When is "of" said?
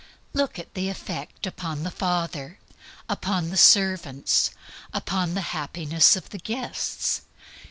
6.15-6.31